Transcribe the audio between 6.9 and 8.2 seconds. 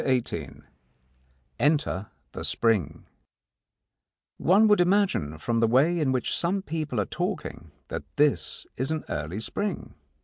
are talking that